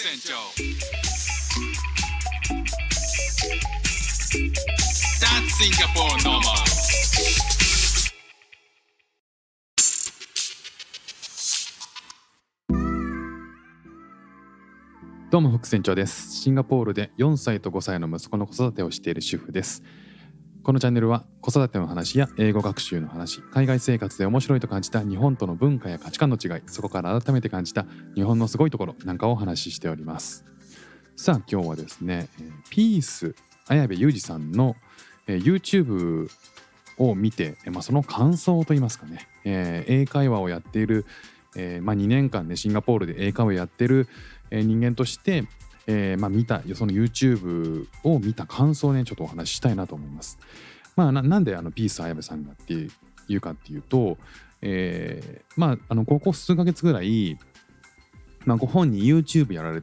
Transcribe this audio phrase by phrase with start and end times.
[0.00, 0.34] 船長。
[5.18, 6.38] That's Singapore normal.
[15.32, 16.32] どうも副船長です。
[16.42, 19.82] シンガポールで4歳と5歳の息子の子育てをしている主婦です。
[20.68, 30.44] このチャンネルは子育ての話や英語学習の話海外生活で面白いと感じた日本との文化や価値観の違いそこから改めて感じた日本のすごいところなんかをお話ししております。
[31.16, 32.28] さあ今日はですね
[32.68, 33.34] ピース
[33.66, 34.76] 綾部裕二さんの
[35.26, 36.28] YouTube
[36.98, 41.06] を見て、まあ、その感想といいますかね、えー英会話をやっている、
[41.56, 44.06] えーまあ、2年間ねシンガポールで英会話をやってる、
[44.50, 45.44] 人間として、
[45.90, 50.38] えーまあ、見たその YouTube を見た感想をねちょっとお話ししたいなと思います。
[50.94, 52.88] まあ、ななんであのピース綾部さんがって
[53.28, 54.18] いうかっていうと、
[54.60, 57.38] えーまああのここ数ヶ月ぐらい、
[58.44, 59.82] まあ、ご本人 YouTube やられ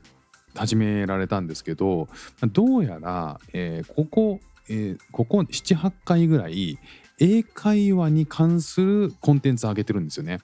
[0.54, 2.08] 始められたんですけど
[2.54, 6.78] どうやら、えーここ、えーここ78回ぐらい
[7.20, 10.42] 英会話に関するコンテンツを上げてるんですよね。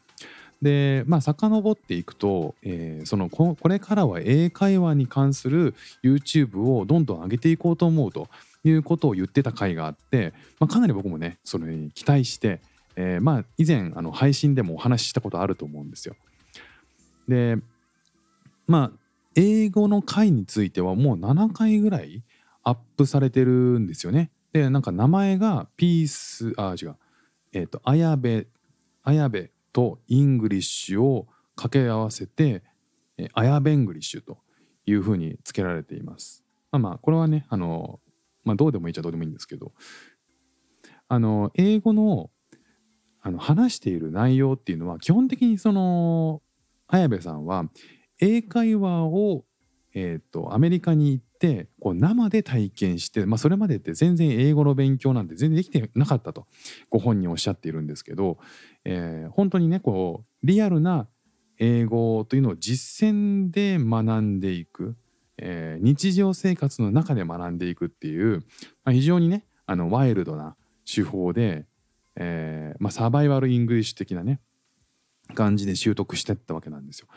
[0.62, 8.28] でまあ遡っていくと、えーそのここれからは英会話に関する YouTube をどんどん上げていこうと思うと
[8.64, 12.62] いうことを言ってた回があって、まあ、かなり僕もねそれに期待して、
[12.96, 16.16] えーまあ以前あの配信でもお話ししたことあると思うんですよ。
[17.28, 17.58] で
[18.68, 19.02] まあ
[19.36, 22.24] 英語の回についてはもう7回ぐらい
[22.64, 24.30] アップされてるんですよね。
[24.54, 26.96] でなんか名前がピースあ違う
[27.54, 28.48] えっ、と綾部
[29.04, 32.64] 綾部と English を掛け合わせて
[33.18, 34.40] えアヤベングリッシュと
[34.86, 36.44] いうふうに付けられています。
[36.72, 38.00] まあまあこれはねあの、
[38.44, 39.74] まあ、どうでもいいっちゃどうでもいいんですけど
[41.08, 42.30] あの英語の
[43.24, 46.42] あの話している内容っていうのは基本的にその
[46.88, 47.66] 綾部さんは
[48.20, 49.46] 英会話を、
[49.94, 56.46] えー、とアメリカに行ってこう生で体験して、まあ、それまでって全然英語の勉強なんて全然できてなかったと
[56.92, 58.38] ご本人おっしゃっているんですけど、
[58.86, 61.08] えー本当にねこうリアルな
[61.58, 64.96] 英語というのを実践で学んでいく、
[65.38, 68.44] えー日常生活の中で学んでいくっていう、
[68.84, 71.66] まあ、非常にねあのワイルドな手法で、
[72.16, 74.40] えーまあ、 survival English 的なね
[75.34, 77.08] 感じで習得してったわけなんですよ。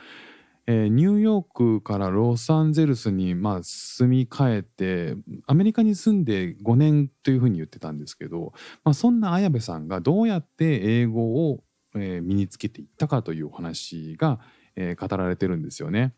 [0.66, 5.16] えーニューヨークからロサンゼルスにまあ住み替えて
[5.46, 11.62] アメリカに住んで5年というふうに言ってたんですけど、まあ、そんな綾部さんがどうやって英語を、
[11.96, 14.40] えー身につけていったかというお話が、
[14.76, 16.14] えー語られてるんですよね。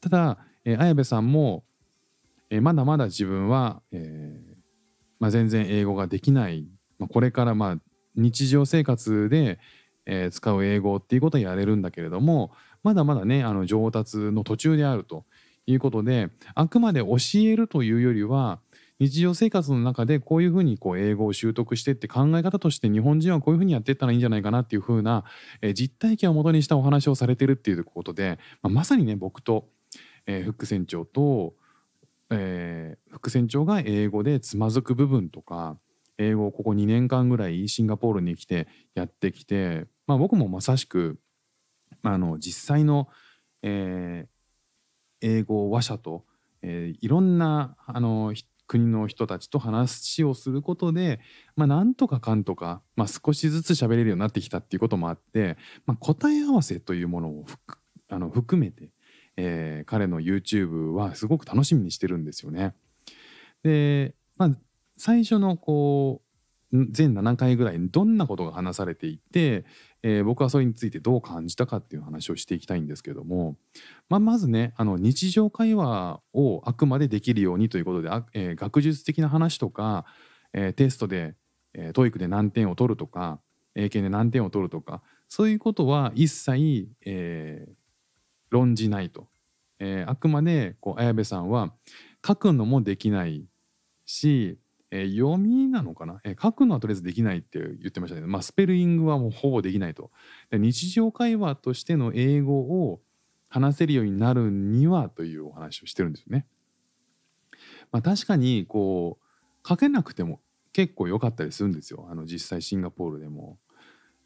[0.00, 1.64] ただ、えー綾部さんも、
[2.50, 4.54] えーまだまだ自分は、えー
[5.20, 6.66] まあ、全然英語ができない、
[6.98, 7.78] まあ、これからまあ
[8.16, 9.58] 日常生活で、
[10.06, 12.52] えー使う英語っていうことをやれるんだけれども
[12.84, 15.24] まだまだねあの上達の途中であると
[15.66, 18.60] いうことであくまで教えるというよりは
[19.00, 25.24] 日常生活の中でこういうふうにこう英語を習得してって考え方として日本人はこういうふうにやっていったらいいんじゃないかなっていうふうな、
[25.60, 29.66] え実体験をもとにしたお話をされてるっていうことで、まあ、まさにね僕と、
[30.26, 31.54] えー、副船長と、
[32.30, 35.78] えー副船長が英語でつまずく部分とか
[36.18, 41.18] 英語をここ2年間ぐらいシンガポールに来てやってきて、まあ、僕もまさしく
[42.10, 43.08] ああの実際の、
[43.62, 44.34] えー
[45.26, 46.26] 英語話者と、
[46.60, 48.34] えーいろんなあの
[48.66, 51.20] 国の人たちと話をすることで、
[51.56, 55.56] まあ、なんとかかんとか、まあ、少しずつ喋れるようになってきたっていうこともあって、
[55.86, 57.78] まあ、答え合わせというものをふく
[58.08, 58.90] あの含めて、
[59.36, 62.74] えー彼の YouTube はすごく楽しみにしてるんですよね。
[63.62, 64.50] で、まあ、
[64.96, 66.23] 最初のこう
[66.90, 69.64] 全7回ぐらいどんなことが話されていて、
[70.02, 73.56] えー僕はそれについてどう感じたかっていう話をしていきたいんですけども、
[74.08, 80.04] まあ、まずねあの日常会話をあくまでできるようにということで、あえー学術的な話とか、
[80.52, 81.36] えーテストで、
[81.74, 83.38] えー、TOEIC で何点を取るとか
[83.76, 87.72] 英検で何点を取るとかそういうことは一切、えー
[88.50, 89.28] 論じないと、
[89.78, 91.72] えーあくまでこう綾部さんは
[92.26, 93.44] 書くのもできない
[94.06, 94.58] し、
[94.90, 100.10] えー読みなのかな、えー書くのはとりあえずできないって言ってましたね、まあ、スペルイングはもうほぼできないと。
[100.50, 103.00] で日常会話としての英語を
[103.48, 106.46] 話せるようになるにはというお話をしてるんですよね。
[107.92, 110.40] まあ、確かにこう書けなくても
[110.72, 112.06] 結構良かったりするんですよ。
[112.10, 113.58] あの実際シンガポールでも。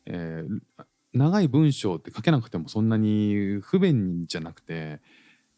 [0.06, 0.60] えー
[1.14, 5.00] 長い文章って書けなくてもそんなに不便じゃなくて。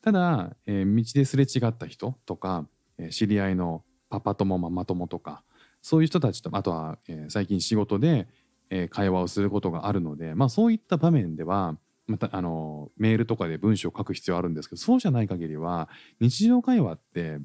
[0.00, 2.66] ただ、えー道ですれ違った人とか、
[2.98, 5.42] えー知り合いのパパ友ママ友とか
[5.80, 8.28] そういう人たちとあとは、えー最近仕事で、
[8.68, 17.38] えー会話をすることがあるので、まあ、そういった場面では、またあのメールとかで文章を書く必要あるんですけどそうじゃない限りは日常会話って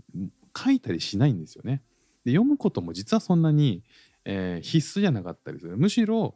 [0.57, 1.83] 書いたりしないんですよね。
[2.25, 3.83] で読むことも実はそんなに、
[4.25, 6.33] えー必須じゃなかったりするむしろ、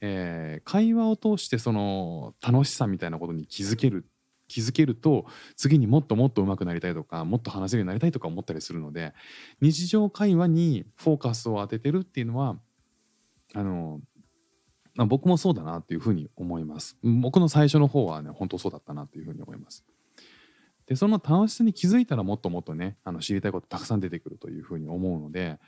[0.00, 4.06] えー会話を通してその楽しさみたいなことに気づける
[4.52, 5.24] 気づけると
[5.56, 9.14] 次にもっともっと上手くなりたいとかもっと話せるようになりたいとか思ったりするので
[9.62, 12.58] 日常会話にフォーカスを当ててるっていうのは
[13.54, 14.00] あの
[14.94, 16.98] まあ僕もそうだなっていうふうに思います。
[17.02, 19.86] 僕の最初の方はね本当そうだったなっていうふうに思います。
[20.86, 25.58] でその楽しさに気づいたらもっともっとねあの知りたいことたくさん出てくるというふうに思うので、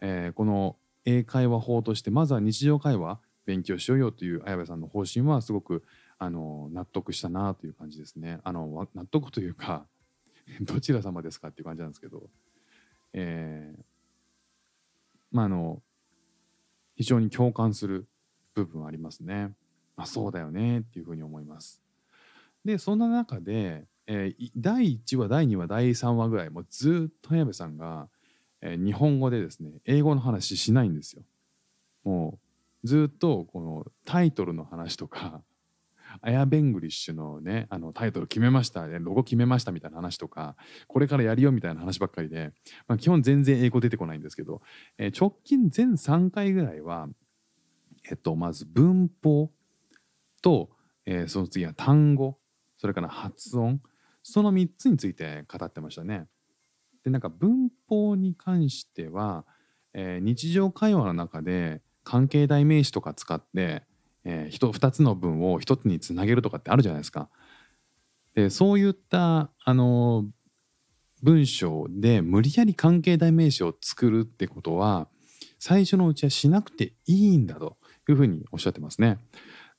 [0.00, 0.76] えーこの
[1.06, 5.84] 英会話法としてまずは日常会話勉強しようよという綾部さんの方針はすごく
[6.18, 8.40] あの納得したなという感じですね。
[8.44, 9.86] あの納得というか
[10.62, 12.30] どちら様ですかっていう感じなんですけど、
[13.12, 13.84] えー
[15.30, 15.82] まああの
[16.96, 18.06] 非常に共感する
[18.54, 19.52] 部分ありますね。
[19.96, 21.82] あ、そうだよねっていうふうに思います。
[22.64, 28.08] でそんな中で、えー第1話第2話第3話ぐらいもうずっと綾部さんが、
[28.60, 31.24] えー日本語でですね英語の話しないんですよ。
[32.04, 32.43] もう
[32.84, 35.42] ずっとこのタイトルの話とか
[36.20, 40.54] アヤベングリッシュのねあのタイトル決めましたロゴ決めましたみたいな話とか
[40.86, 42.52] これからやるよみたいな話ばっかりで、
[42.86, 44.62] まあ、基本全然英語出てこないんですけど、
[44.98, 47.08] えー直近全3回ぐらいは
[48.08, 49.50] えっとまず文法
[50.42, 50.70] と、
[51.06, 52.38] えーその次は単語
[52.76, 53.80] それから発音
[54.22, 56.28] その3つについて語ってましたね。
[57.02, 59.46] でなんか文法に関しては、
[59.94, 63.82] えー日常会話の中で関係代名詞とか使って、
[64.24, 67.28] え2つの文を1つにつなげるとかってあるじゃないですか。
[68.34, 70.24] でそういったあの
[71.22, 75.08] 文章で無理やり関係代名詞を作るってことは
[75.58, 77.76] 最初のうちはしなくていいんだと
[78.08, 79.18] いうふうにおっしゃってますね。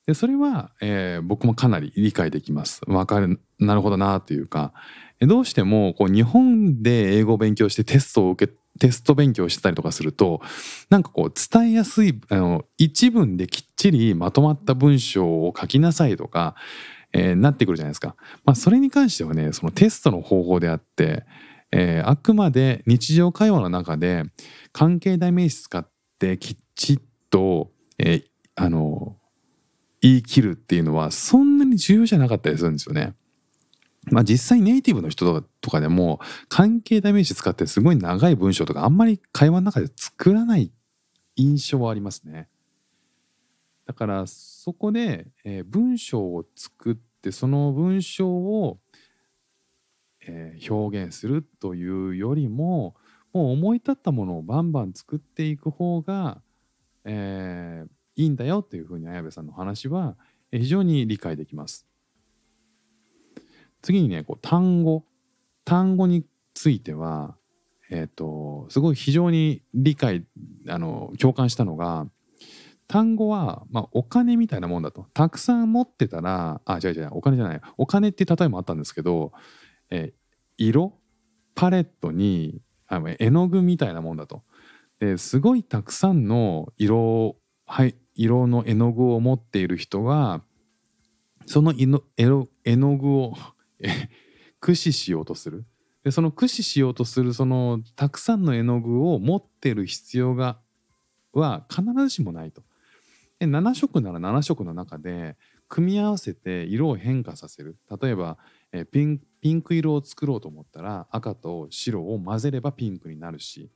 [0.07, 2.81] でそれは、えー僕もかなり理解できます。
[2.88, 4.74] わかるなるほどなというか
[5.19, 10.42] えどうしてもこう日本で英語を勉強してテストを受けテスト勉強してたりとかすると
[10.89, 16.56] なんかこう伝えやすいあの一文できっちりまとまった文章を書きなさいとか、
[17.13, 18.16] えーなってくるじゃないですか。
[18.44, 21.25] まあ、それに関してはねそのテストの方法であって、
[21.72, 24.24] えーあくまで日常会話の中で
[24.72, 25.88] 関係代名詞使っ
[26.19, 27.00] てきっちっ
[27.30, 28.24] と、えー
[28.57, 29.18] あの
[30.01, 33.16] 言い切るっていうのはそんなに重要じゃなかったりするんですよね。
[34.12, 40.72] まあ実際ネイティブの人とかでも関係代名詞使ってすごい長い文章とかあんまり会話の中で作らない
[41.36, 42.48] 印象はありますね。
[43.86, 48.80] だからそこで、えー文章を作ってその文章を、
[50.28, 52.96] えー表現するというよりも
[53.34, 56.42] もう思い立ったものをバンバン作っていく方が、
[57.04, 60.16] えーいいんだよっていうふうに綾部さんの話は
[60.52, 61.86] 非常に理解できます。
[63.85, 65.05] 次にねこう単語。
[65.63, 66.23] 単語に
[66.53, 67.35] ついては
[67.89, 70.23] えっ、とすごい非常に理解
[70.67, 72.07] あの共感したのが
[72.87, 75.07] 単語は、まあ、お金みたいなもんだと。
[75.13, 77.61] たくさん持ってたらあ違う違うお金じゃない。
[77.77, 79.31] お金って例えもあったんですけど、
[79.89, 80.25] えー
[80.57, 80.93] 色
[81.53, 84.43] パレットにあの絵の具みたいなもんだと。
[84.99, 87.35] ですごいたくさんの色,、
[87.65, 90.41] はい、色の絵の具を持っている人は
[91.45, 93.33] その絵の絵の具を
[94.60, 95.66] 駆使しようとする。
[96.04, 100.59] でその駆使しようとするそのたくさんの絵の具を持ってる必要が
[101.33, 102.64] は必ずしもないと。
[103.40, 105.35] で7色なら7色の中で
[105.68, 107.78] 組み合わせて色を変化させる。
[108.02, 108.38] 例えば、
[108.71, 113.69] えピンピンク色を作ろうと思ったら赤と白を混ぜればピンクになるし、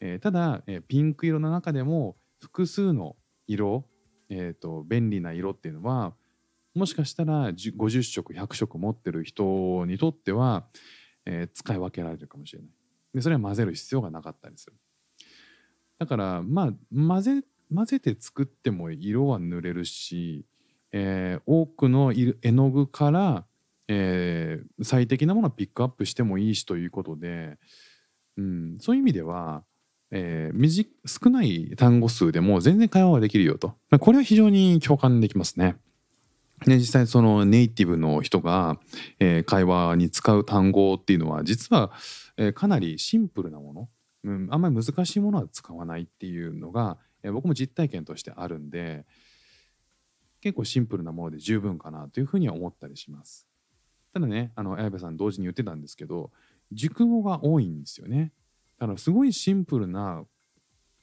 [0.00, 3.84] えーただ、えピンク色の中でも複数の色、
[4.28, 6.14] えーと便利な色っていうのは
[6.78, 10.64] もしかしたら50色100色持ってる人にとっては、
[11.26, 12.70] えー使い分けられるかもしれない。
[13.14, 14.74] でそれは混ぜる必要がなかったりする。
[15.98, 17.42] だからまあ混ぜ
[17.74, 20.46] 混ぜて作っても色は塗れるし、
[20.92, 23.44] えー多くの絵の具から、
[23.88, 27.58] えー最適なものをピックアップしてもいいしということで、
[28.36, 29.64] うん、そういう意味では、
[30.12, 33.74] えー短少ない単語数でも全然会話はできるよと。
[33.98, 35.76] これは非常に共感できますね。
[36.66, 38.78] ね実際そのネイティブの人が、
[39.18, 41.92] えー会話に使う単語っていうのは実は、
[42.36, 43.88] えーかなりシンプルなもの、
[44.24, 49.04] うん、あんまり難しいものは使わないっていうのが、えー僕も実体験としてあるんで
[50.40, 53.46] 結構シンプルなもので十分かなというふうには思ったりします。
[54.12, 56.30] ただねあの綾部さん同時に言ってたんですけど
[56.72, 58.32] 熟語が多いんですよね。
[58.78, 60.24] だからすごいシンプルな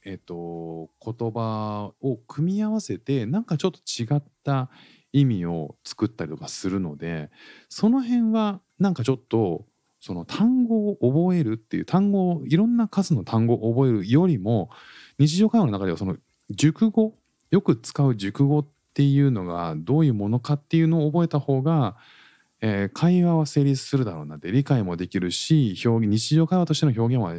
[0.04, 4.70] えっと言葉を組み合わせてなんかちょっと違った
[5.16, 7.30] 意味を作ったりとかするので
[7.70, 9.64] その辺はなんかちょっと
[9.98, 14.68] その単語を覚えるっていう単語をいろんな数の単語を覚えるよりも
[15.18, 16.16] 日常会話の中ではその
[16.50, 17.14] 熟語
[17.50, 21.96] よく使う熟語っていうのがどういうものかっていうのを覚えた方が、
[22.60, 27.34] えー会話は成立するだろうなって理解もできるし表現日常会話としての表現は、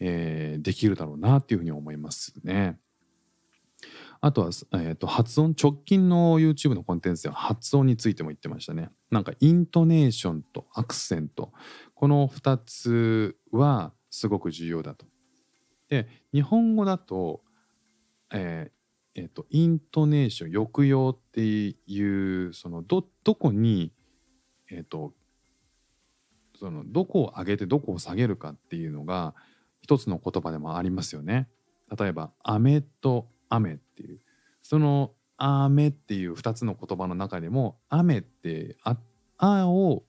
[0.00, 2.78] えーできるだろうなっていうふうに思いますね。
[4.24, 8.88] あとは、えーと発音直近の YouTube のコンテンツでは発音についても言ってましたね。
[9.10, 11.52] なんかイントネーションとアクセント
[11.94, 15.04] この2つはすごく重要だと。
[15.90, 17.42] で日本語だと,、
[18.32, 23.92] えーえーとイントネーション抑揚っていうそのどどこに、
[24.70, 25.12] えー、と
[26.58, 29.34] そのどこを上げてどこを下げるかっていうのが
[29.82, 31.50] 一つの言葉でもありますよね。
[31.94, 34.20] 例えば「飴」と「雨」っていう
[34.62, 38.96] その「雨」っていう2つの言葉の中でも「雨」って「あ」
[39.38, 40.04] あを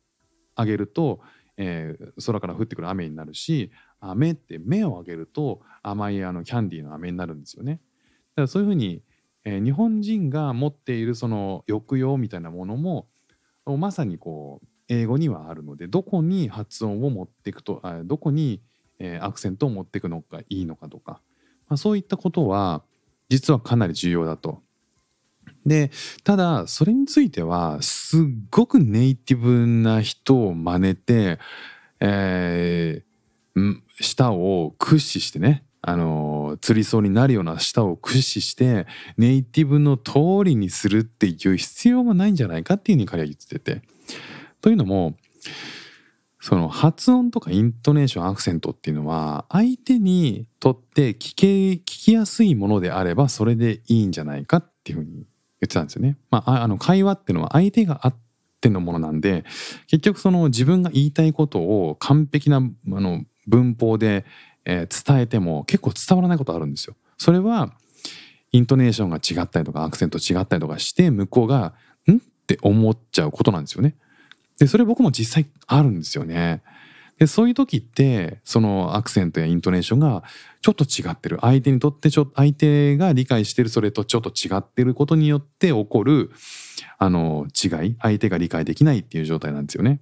[0.58, 1.22] 上げると、
[1.58, 7.74] えー空から降ってくる雨になるし「雨」って目を上げると甘いあのキャンディーの飴になるんですよね。
[7.74, 9.04] だからそういうふうに、
[9.44, 13.08] えー日本人が持っているその抑揚みたいなものも
[13.66, 18.62] まさにこう英語にはあるのでどこに発音を持っていくとあどこに、
[19.00, 21.22] えーアクセントを持っていくのがいいのかとか、
[21.68, 22.84] まあ、そういったことは
[23.30, 24.62] 実はかなり重要だと。
[25.66, 25.90] で
[26.24, 31.40] ただそれについてはすっごくネイティブな人を真似て、
[32.00, 33.16] えー
[34.02, 40.14] 舌を駆使してねあの釣りそうになるような舌を駆使してネイティブの通
[40.44, 43.82] りにするっていう必要がないんじゃないかっていうふうに彼は言ってて。
[44.62, 45.16] というのも
[46.46, 55.26] その発音とかイントネーションアクセントっていうのは相手にとって聞け聞きやすいものであればそれでいいんじゃないかっていうふうに言っ
[55.62, 56.18] てたんですよね。
[56.30, 58.16] まあ、あの会話っていうのは相手があっ
[58.62, 59.44] てのものなんで
[59.88, 64.24] 結局その自分が言いたいことを完璧なあの文法で、
[64.66, 66.96] え伝えても結構伝わらないことあるんですよ。
[67.18, 67.74] それは
[68.52, 71.74] イントネーションが違ったりとかアクセント違ったりとかして向こうが
[72.08, 73.96] 「ん?」って思っちゃうことなんですよね。
[74.60, 76.62] でそれ僕も実際あるんですよね。
[77.18, 80.24] でそういう時ってそのアクセントやイントネーションが
[80.62, 86.32] ちょっと違ってる相手にとってちょ相手が理解してるそれとちょっと違ってることによって起こる
[86.98, 90.02] あの違い相手が理解できないっていう状態なんですよね。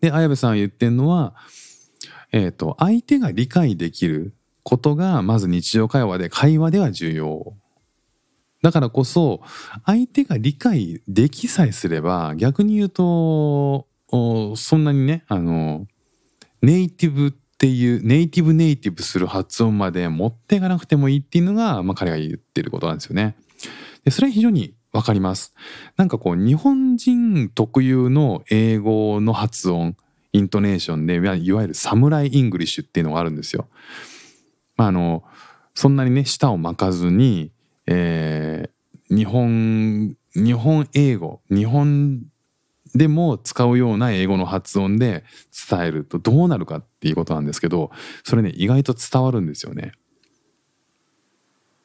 [0.00, 1.34] で綾部さんが言ってるのは、
[2.32, 7.54] えー、と相手が理解できることがまず日常会話で会話では重要
[8.62, 9.40] だからこそ
[9.86, 13.86] 相手が理解できさえすれば逆に言うと
[14.56, 15.86] そんなにねあの
[16.62, 23.36] ネイティブっていうネイティブネイティブする発音まで持っていかなくてもいいっていうのが、まあ、彼が言ってることなんですよね。
[24.04, 25.54] でそれは非常にわかります。
[25.96, 29.96] なんかこう日本人特有の英語の発音
[30.32, 33.68] イントネーションでいわいわゆるサムライ English っていうのがあるんですよ。
[34.76, 35.24] まあ、あの
[35.74, 37.52] そんなにね舌を巻かずに
[37.90, 38.78] えー
[39.10, 42.26] 日本日本英語日本
[42.94, 45.24] でも使うような英語の発音で
[45.70, 47.90] 伝えるとどうなるかっていうことなんですけど
[48.22, 49.92] それね意外と伝わるんですよね。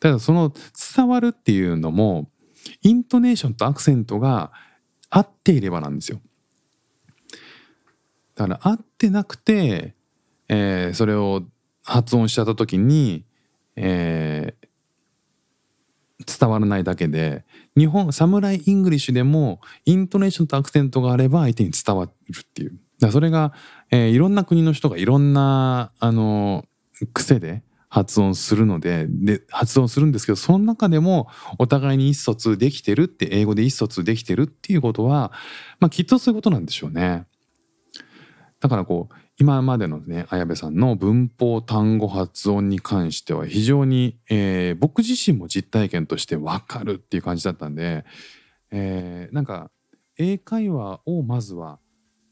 [0.02, 0.52] ただその
[0.96, 2.30] 伝わるっていうのも
[2.82, 4.52] イントネーションとアクセントが
[5.10, 6.20] 合っていればなんですよ。
[8.36, 9.96] だから合ってなくて、
[10.50, 11.44] えーそれを
[11.84, 13.24] 発音しちゃった時に、
[13.78, 14.63] えー
[16.44, 17.46] 伝わらないだけで
[17.78, 22.10] 日本サムライ English でもイントネーションとアクセントがあれば相手に伝わる
[22.40, 23.54] っていうだそれが、
[23.92, 26.66] えーいろんな国の人がいろんなあの
[27.14, 31.28] 癖で発音するのでで発音するんですけどその中でも
[31.60, 35.32] お互いに意思疎通できてるって英語で意思疎通できてるっていうことは、
[35.80, 37.26] まあ、きっとそういうことなんでしょうね。
[38.60, 48.06] だからこう今までのね綾部さんの文法単語発音に関しては非常に、えー僕自身も実体験として分かるっていう感じだったんで、
[48.72, 49.72] えーなんか
[50.18, 51.80] 英会話をまずは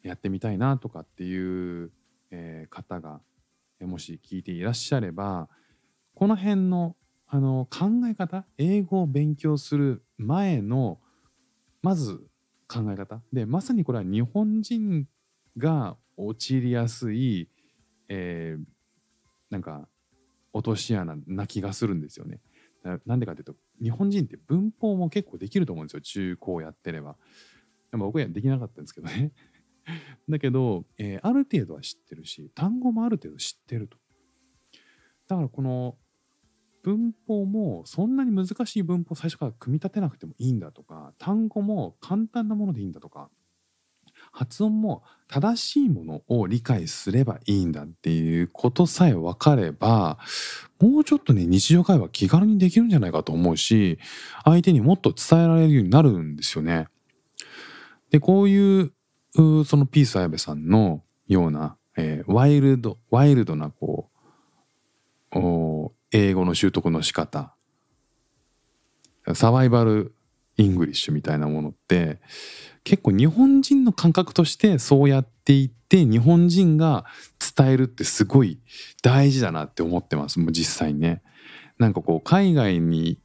[0.04, 1.92] やってみたいなとかっていう、
[2.30, 3.22] えー方が
[3.82, 5.50] もし聞いていらっしゃれば
[6.14, 6.96] この辺の
[7.28, 11.00] あの考え方英語を勉強する前の
[11.82, 12.22] まず
[12.68, 13.22] 考え方。
[13.34, 15.08] でまさにこれは日本人
[15.58, 17.50] が陥りやすい、
[18.10, 18.64] えー
[19.50, 19.86] なんか
[20.54, 22.40] 落とし穴な気がするんですよね。
[23.06, 27.18] なんでかというと日本人って文法も結構できると思うんですよ中高やってれば。
[27.92, 29.34] でも僕はできなかったんですけどね。
[30.30, 33.98] だけど、えーある程度は知ってるし単語もある程度知ってると。
[35.28, 35.98] だからこの
[36.84, 43.30] 文法もそんなに難しい文法を最初から組み立てなくてもいいんだとか単語も簡単なものでいいんだとか
[44.32, 50.20] 発音も正しいものを理解すればいいんだっていうことさえ分かれば
[50.80, 53.98] もうちょっとね日常会話気軽にできるんじゃないかと思うし
[54.44, 56.88] 相手にもっと伝えられるようになるんですよね。
[58.10, 58.92] でこういう
[59.34, 64.10] そのピース綾部さんのような、えー、ワイルドワイルドなこ
[65.34, 67.56] う英語の習得の仕方
[69.34, 70.14] survival
[70.58, 72.20] English みたいなものって
[72.84, 77.06] 結構日本人の感覚としてそうやっていって日本人が
[77.58, 78.60] 伝えるってすごい
[79.02, 81.22] 大事だなって思ってますもう実際ね。
[81.78, 83.18] なんかこう海外に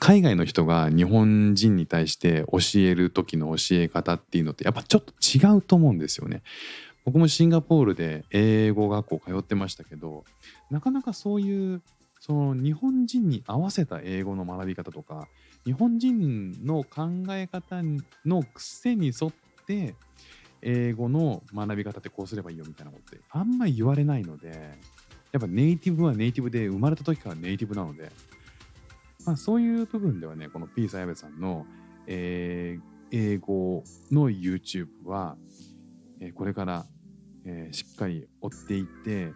[0.00, 6.42] 海外の人が日本人に対して教える時の教え方っていうのってやっぱちょっと違うと思うんですよね。
[7.04, 10.24] 僕もシンガポールで英語学校通ってましたけど
[10.70, 11.80] なかなかそういう
[12.20, 15.28] その日本人に合わせた英語の学び方とか
[15.64, 17.82] 日本人の考え方
[18.24, 19.32] の癖に沿っ
[19.66, 19.94] て
[20.62, 24.78] 英語の学び方ってこうすればいいよみたいなことってあんまり言われないので
[25.30, 28.10] やっぱネイティブはネイティブで生まれた時からネイティブなので、
[29.24, 31.66] まあ、そういう部分ではねこのピース・アヤベさんの、
[32.06, 35.36] えー、英語の YouTube は、
[36.20, 36.86] えー、これから、
[37.44, 39.32] えー、しっかり追っていって、え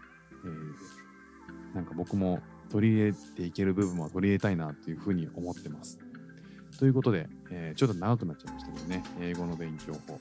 [1.72, 2.40] ー、なんか僕も
[2.72, 6.00] 取り入れていける部分は取り入れたいなというふうに思ってます。
[6.78, 10.18] ということで、えー、ちょっと長くなっちゃいましたけどね、英語の勉強法。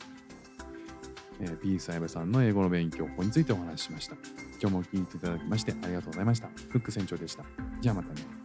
[1.40, 4.16] えー、ピースアイブさんの英語の勉強法についてお話ししました。
[4.62, 6.50] 今日も聞いていただきましてありがとうございました。
[6.70, 7.46] フック船長でした。
[7.80, 8.41] じゃあまたね。